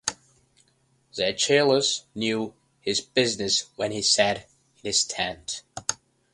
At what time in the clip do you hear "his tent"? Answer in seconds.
4.81-5.61